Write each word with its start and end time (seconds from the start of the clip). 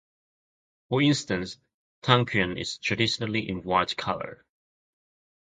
For 0.89 1.03
instance, 1.03 1.59
tangyuan 2.01 2.57
is 2.59 2.79
traditionally 2.79 3.47
in 3.47 3.61
white 3.61 3.95
color. 3.95 4.43